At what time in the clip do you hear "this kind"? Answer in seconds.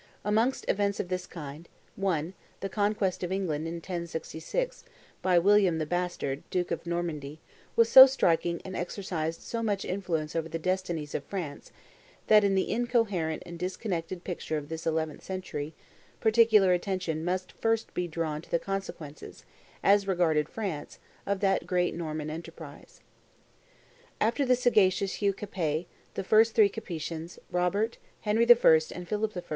1.09-1.69